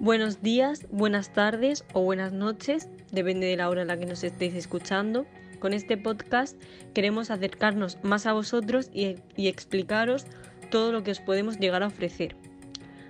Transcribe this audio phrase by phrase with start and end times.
[0.00, 4.24] Buenos días, buenas tardes o buenas noches, depende de la hora en la que nos
[4.24, 5.26] estéis escuchando.
[5.60, 6.60] Con este podcast
[6.94, 10.24] queremos acercarnos más a vosotros y, explicaros
[10.70, 12.34] todo lo que os podemos llegar a ofrecer.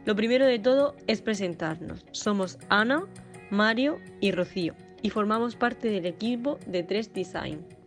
[0.04, 2.04] Lo primero de todo es presentarnos.
[2.10, 3.06] Somos Ana,
[3.50, 7.79] Mario y Rocío y formamos parte del equipo de 3 Design.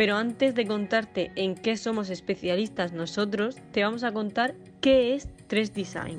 [0.00, 5.28] Pero antes de contarte en qué somos especialistas nosotros, te vamos a contar qué es
[5.48, 6.16] 3 Design.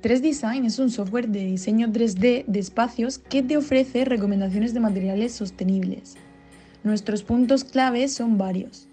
[0.00, 4.80] 3 Design es un software de diseño 3D de espacios que te ofrece recomendaciones de
[4.80, 6.16] materiales sostenibles.
[6.84, 8.88] Nuestros puntos clave son varios.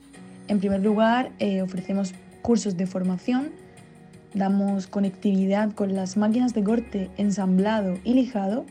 [0.50, 3.52] En primer lugar, eh, ofrecemos cursos de formación,
[4.34, 8.66] damos conectividad con las máquinas de corte, ensamblado y lijado,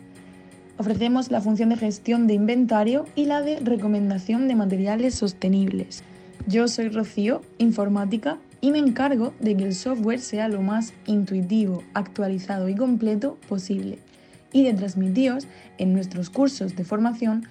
[0.79, 6.03] ofrecemos la función de gestión de inventario y la de recomendación de materiales sostenibles.
[6.47, 11.83] Yo soy Rocío, informática, y me encargo de que el software sea lo más intuitivo,
[11.93, 13.99] actualizado y completo posible
[14.55, 17.47] y de transmitiros en nuestros cursos de formación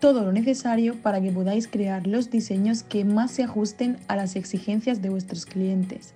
[0.00, 4.36] todo lo necesario para que podáis crear los diseños que más se ajusten a las
[4.36, 6.14] exigencias de vuestros clientes,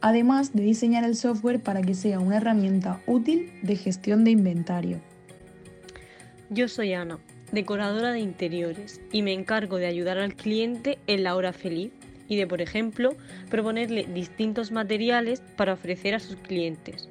[0.00, 5.00] además de diseñar el software para que sea una herramienta útil de gestión de inventario.
[6.48, 7.18] Yo soy Ana,
[7.50, 11.90] decoradora de interiores, y me encargo de ayudar al cliente en la hora feliz
[12.28, 13.16] y de, por ejemplo,
[13.50, 17.08] proponerle distintos materiales para ofrecer a sus clientes.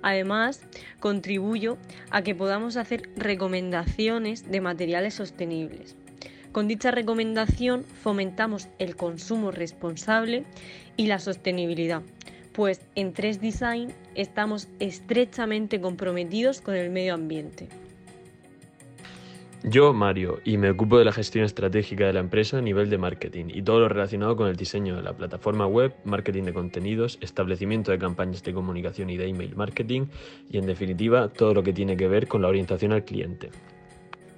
[0.00, 0.62] Además,
[1.00, 1.76] contribuyo
[2.10, 5.94] a que podamos hacer recomendaciones de materiales sostenibles.
[6.50, 10.44] Con dicha recomendación fomentamos el consumo responsable
[10.96, 12.00] y la sostenibilidad,
[12.54, 17.68] pues en 3 Design estamos estrechamente comprometidos con el medio ambiente.
[19.64, 22.96] Yo, Mario, y me ocupo de la gestión estratégica de la empresa a nivel de
[22.96, 27.18] marketing y todo lo relacionado con el diseño de la plataforma web, marketing de contenidos,
[27.20, 30.06] establecimiento de campañas de comunicación y de email marketing
[30.48, 33.50] y, en definitiva, todo lo que tiene que ver con la orientación al cliente.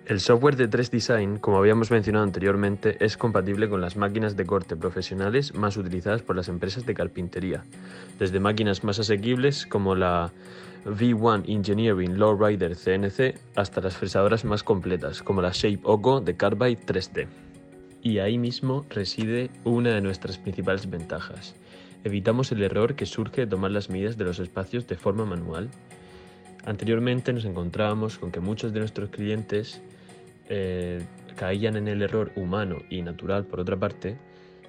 [0.06, 4.46] El software de 3 Design, como habíamos mencionado anteriormente, es compatible con las máquinas de
[4.46, 7.62] corte profesionales más utilizadas por las empresas de carpintería,
[8.18, 10.32] desde máquinas más asequibles como la
[10.84, 16.80] V1 Engineering Lowrider CNC hasta las fresadoras más completas, como la Shape Oko de Carbide
[16.86, 17.26] 3D.
[18.02, 21.54] Y ahí mismo reside una de nuestras principales ventajas.
[22.02, 25.68] Evitamos el error que surge de tomar las medidas de los espacios de forma manual.
[26.64, 29.82] Anteriormente nos encontrábamos con que muchos de nuestros clientes
[30.48, 31.02] eh,
[31.36, 34.16] caían en el error humano y natural, por otra parte,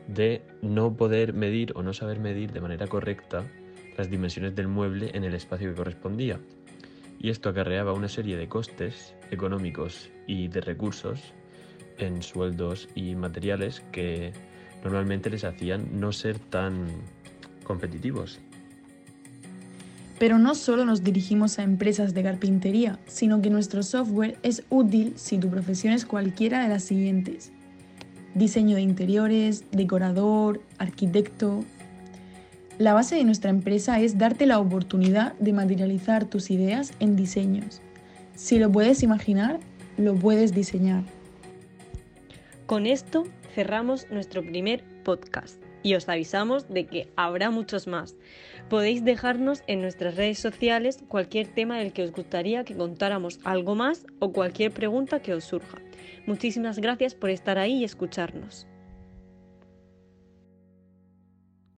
[0.08, 3.46] de no poder medir o no saber medir de manera correcta
[3.98, 6.40] las dimensiones del mueble en el espacio que correspondía.
[7.20, 11.34] Y esto acarreaba una serie de costes económicos y de recursos
[11.98, 14.34] en sueldos y materiales que
[14.84, 16.88] normalmente les hacían no ser tan
[17.64, 18.40] competitivos.
[20.20, 25.14] Pero no solo nos dirigimos a empresas de carpintería, sino que nuestro software es útil
[25.16, 27.52] si tu profesión es cualquiera de las siguientes.
[28.36, 31.66] Diseño de interiores, decorador, arquitecto,
[32.82, 37.80] la base de nuestra empresa es darte la oportunidad de materializar tus ideas en diseños.
[38.34, 39.60] Si lo puedes imaginar,
[39.98, 41.04] lo puedes diseñar.
[42.66, 48.16] Con esto cerramos nuestro primer podcast y os avisamos de que habrá muchos más.
[48.68, 53.76] Podéis dejarnos en nuestras redes sociales cualquier tema del que os gustaría que contáramos algo
[53.76, 55.78] más o cualquier pregunta que os surja.
[56.26, 58.66] Muchísimas gracias por estar ahí y escucharnos.